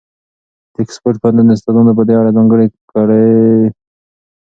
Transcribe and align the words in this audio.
د 0.73 0.75
اکسفورډ 0.81 1.15
پوهنتون 1.21 1.47
استادانو 1.55 1.97
په 1.97 2.03
دې 2.07 2.13
اړه 2.21 2.31
ځانګړې 2.37 2.65
څېړنې 2.71 2.87
کړي. 2.91 3.13